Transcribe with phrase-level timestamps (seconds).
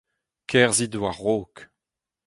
[0.49, 1.55] Kerzhit war-raok